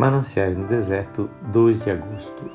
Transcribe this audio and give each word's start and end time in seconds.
Mananciais 0.00 0.56
no 0.56 0.66
Deserto, 0.66 1.28
2 1.52 1.84
de 1.84 1.90
agosto. 1.90 2.50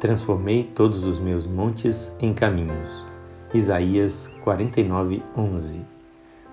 Transformei 0.00 0.64
todos 0.64 1.04
os 1.04 1.20
meus 1.20 1.46
montes 1.46 2.12
em 2.18 2.34
caminhos. 2.34 3.06
Isaías 3.54 4.34
49, 4.42 5.22
11. 5.36 5.82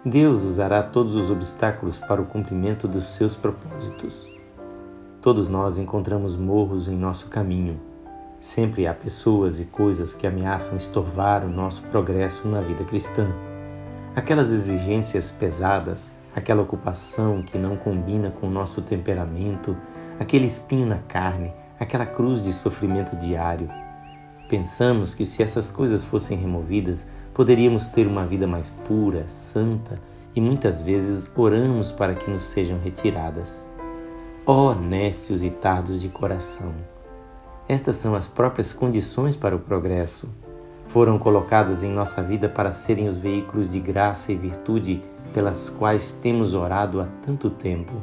Deus 0.05 0.44
usará 0.44 0.84
todos 0.84 1.16
os 1.16 1.32
obstáculos 1.32 1.98
para 1.98 2.22
o 2.22 2.28
cumprimento 2.28 2.88
dos 2.88 3.16
seus 3.16 3.36
propósitos. 3.36 4.30
Todos 5.20 5.48
nós 5.48 5.80
encontramos 5.80 6.38
morros 6.38 6.88
em 6.88 6.96
nosso 6.96 7.26
caminho. 7.26 7.80
Sempre 8.40 8.86
há 8.86 8.94
pessoas 8.94 9.60
e 9.60 9.66
coisas 9.66 10.13
que 10.13 10.27
ameaçam 10.27 10.77
estorvar 10.77 11.44
o 11.44 11.50
nosso 11.50 11.82
progresso 11.86 12.48
na 12.48 12.62
vida 12.62 12.84
cristã. 12.84 13.27
Aquelas 14.16 14.52
exigências 14.52 15.32
pesadas 15.32 16.12
aquela 16.35 16.62
ocupação 16.62 17.41
que 17.41 17.58
não 17.58 17.76
combina 17.76 18.31
com 18.31 18.48
o 18.48 18.52
nosso 18.52 18.81
temperamento, 18.81 19.76
aquele 20.20 20.45
espinho 20.45 20.85
na 20.85 20.98
carne, 20.98 21.54
aquela 21.80 22.05
cruz 22.05 22.41
de 22.41 22.54
sofrimento 22.54 23.16
diário. 23.16 23.70
Pensamos 24.48 25.13
que 25.13 25.26
se 25.26 25.41
essas 25.41 25.71
coisas 25.71 26.05
fossem 26.05 26.38
removidas, 26.38 27.05
poderíamos 27.34 27.88
ter 27.88 28.05
uma 28.05 28.26
vida 28.26 28.45
mais 28.45 28.70
pura, 28.70 29.27
santa, 29.27 29.99
e 30.35 30.41
muitas 30.41 30.79
vezes 30.79 31.29
oramos 31.35 31.91
para 31.91 32.15
que 32.15 32.29
nos 32.29 32.45
sejam 32.45 32.77
retiradas. 32.77 33.66
Ó 34.45 34.71
oh, 34.71 34.76
nécios 34.76 35.43
e 35.43 35.49
tardos 35.49 36.01
de 36.01 36.10
coração! 36.10 36.73
Estas 37.68 37.95
são 37.95 38.16
as 38.16 38.27
próprias 38.27 38.73
condições 38.73 39.35
para 39.35 39.55
o 39.55 39.60
progresso. 39.60 40.29
Foram 40.88 41.18
colocadas 41.18 41.84
em 41.84 41.91
nossa 41.91 42.21
vida 42.21 42.49
para 42.49 42.71
serem 42.71 43.07
os 43.07 43.18
veículos 43.18 43.70
de 43.70 43.79
graça 43.79 44.32
e 44.32 44.35
virtude 44.35 45.01
pelas 45.34 45.70
quais 45.70 46.12
temos 46.12 46.54
orado 46.54 47.01
há 47.01 47.07
tanto 47.26 47.49
tempo. 47.49 47.93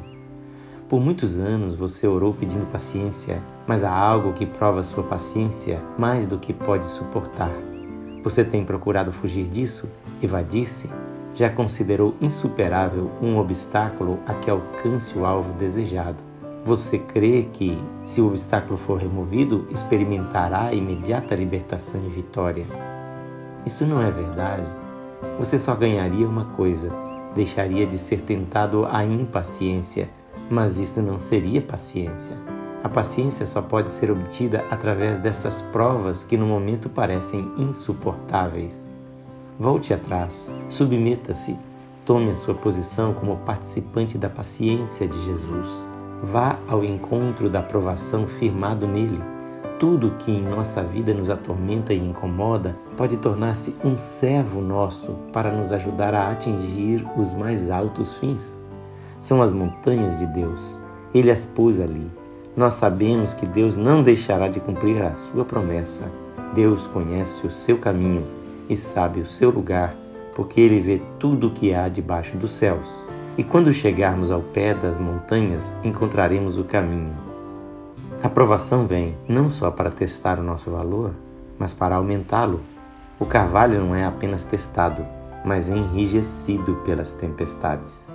Por 0.87 0.99
muitos 0.99 1.37
anos 1.37 1.75
você 1.75 2.07
orou 2.07 2.33
pedindo 2.33 2.65
paciência, 2.65 3.41
mas 3.67 3.83
há 3.83 3.91
algo 3.91 4.33
que 4.33 4.45
prova 4.45 4.81
sua 4.81 5.03
paciência 5.03 5.79
mais 5.97 6.25
do 6.25 6.39
que 6.39 6.51
pode 6.51 6.87
suportar. 6.87 7.51
Você 8.23 8.43
tem 8.43 8.65
procurado 8.65 9.11
fugir 9.11 9.47
disso, 9.47 9.87
evadir-se? 10.21 10.89
Já 11.35 11.49
considerou 11.49 12.15
insuperável 12.19 13.11
um 13.21 13.37
obstáculo 13.37 14.19
a 14.25 14.33
que 14.33 14.49
alcance 14.49 15.17
o 15.17 15.25
alvo 15.25 15.53
desejado? 15.53 16.23
Você 16.65 16.99
crê 16.99 17.47
que, 17.53 17.77
se 18.03 18.19
o 18.19 18.27
obstáculo 18.27 18.75
for 18.75 18.99
removido, 18.99 19.67
experimentará 19.69 20.63
a 20.63 20.73
imediata 20.73 21.35
libertação 21.35 22.01
e 22.03 22.09
vitória? 22.09 22.65
Isso 23.65 23.85
não 23.85 24.01
é 24.01 24.11
verdade. 24.11 24.67
Você 25.37 25.57
só 25.57 25.75
ganharia 25.75 26.27
uma 26.27 26.45
coisa: 26.45 26.91
deixaria 27.33 27.85
de 27.85 27.97
ser 27.97 28.21
tentado 28.21 28.85
à 28.85 29.03
impaciência, 29.03 30.09
mas 30.49 30.77
isso 30.77 31.01
não 31.01 31.17
seria 31.17 31.61
paciência. 31.61 32.31
A 32.83 32.89
paciência 32.89 33.45
só 33.45 33.61
pode 33.61 33.91
ser 33.91 34.09
obtida 34.09 34.65
através 34.69 35.19
dessas 35.19 35.61
provas 35.61 36.23
que 36.23 36.37
no 36.37 36.45
momento 36.45 36.89
parecem 36.89 37.51
insuportáveis. 37.57 38.97
Volte 39.59 39.93
atrás, 39.93 40.51
submeta-se, 40.69 41.57
tome 42.05 42.31
a 42.31 42.35
sua 42.35 42.55
posição 42.55 43.13
como 43.13 43.37
participante 43.37 44.17
da 44.17 44.29
paciência 44.29 45.07
de 45.07 45.21
Jesus. 45.25 45.89
Vá 46.23 46.57
ao 46.67 46.83
encontro 46.83 47.49
da 47.49 47.59
aprovação 47.59 48.27
firmado 48.27 48.87
nele 48.87 49.38
tudo 49.79 50.13
que 50.19 50.29
em 50.29 50.41
nossa 50.41 50.83
vida 50.83 51.13
nos 51.13 51.29
atormenta 51.29 51.93
e 51.93 51.97
incomoda 51.97 52.75
pode 52.97 53.15
tornar-se 53.15 53.73
um 53.83 53.95
servo 53.95 54.61
nosso 54.61 55.13
para 55.31 55.51
nos 55.51 55.71
ajudar 55.71 56.13
a 56.13 56.29
atingir 56.29 57.07
os 57.15 57.33
mais 57.33 57.69
altos 57.69 58.15
fins. 58.15 58.61
São 59.21 59.41
as 59.41 59.53
montanhas 59.53 60.19
de 60.19 60.27
Deus. 60.27 60.77
Ele 61.13 61.31
as 61.31 61.45
pôs 61.45 61.79
ali. 61.79 62.05
Nós 62.57 62.73
sabemos 62.73 63.33
que 63.33 63.47
Deus 63.47 63.77
não 63.77 64.03
deixará 64.03 64.49
de 64.49 64.59
cumprir 64.59 65.01
a 65.01 65.15
sua 65.15 65.45
promessa. 65.45 66.11
Deus 66.53 66.85
conhece 66.85 67.47
o 67.47 67.51
seu 67.51 67.77
caminho 67.77 68.25
e 68.67 68.75
sabe 68.75 69.21
o 69.21 69.25
seu 69.25 69.49
lugar, 69.49 69.95
porque 70.35 70.59
ele 70.59 70.81
vê 70.81 71.01
tudo 71.17 71.47
o 71.47 71.51
que 71.51 71.73
há 71.73 71.87
debaixo 71.87 72.35
dos 72.35 72.51
céus. 72.51 73.07
E 73.37 73.43
quando 73.45 73.71
chegarmos 73.71 74.29
ao 74.29 74.41
pé 74.41 74.73
das 74.73 74.99
montanhas, 74.99 75.75
encontraremos 75.83 76.57
o 76.57 76.65
caminho 76.65 77.28
a 78.21 78.27
aprovação 78.27 78.85
vem 78.85 79.15
não 79.27 79.49
só 79.49 79.71
para 79.71 79.89
testar 79.89 80.39
o 80.39 80.43
nosso 80.43 80.69
valor, 80.69 81.13
mas 81.57 81.73
para 81.73 81.95
aumentá-lo. 81.95 82.61
O 83.17 83.25
carvalho 83.25 83.79
não 83.79 83.95
é 83.95 84.05
apenas 84.05 84.43
testado, 84.43 85.05
mas 85.45 85.69
enrijecido 85.69 86.75
pelas 86.83 87.13
tempestades. 87.13 88.11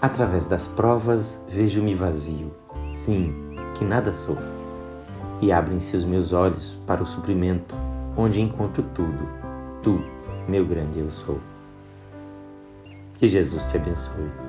Através 0.00 0.46
das 0.46 0.66
provas 0.66 1.44
vejo-me 1.46 1.94
vazio, 1.94 2.52
sim, 2.94 3.34
que 3.74 3.84
nada 3.84 4.12
sou. 4.14 4.38
E 5.40 5.52
abrem-se 5.52 5.94
os 5.94 6.04
meus 6.04 6.32
olhos 6.32 6.78
para 6.86 7.02
o 7.02 7.06
suprimento, 7.06 7.74
onde 8.16 8.40
encontro 8.40 8.82
tudo. 8.94 9.28
Tu, 9.82 10.02
meu 10.48 10.64
grande 10.64 11.00
eu 11.00 11.10
sou. 11.10 11.38
Que 13.14 13.28
Jesus 13.28 13.64
te 13.64 13.76
abençoe. 13.76 14.47